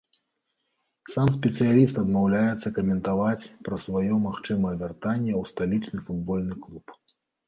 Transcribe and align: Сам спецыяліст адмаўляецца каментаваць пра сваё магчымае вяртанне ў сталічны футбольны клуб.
Сам 1.13 1.27
спецыяліст 1.33 1.99
адмаўляецца 2.03 2.71
каментаваць 2.77 3.49
пра 3.67 3.75
сваё 3.83 4.15
магчымае 4.23 4.71
вяртанне 4.81 5.33
ў 5.41 5.51
сталічны 5.51 5.99
футбольны 6.07 6.57
клуб. 6.65 6.97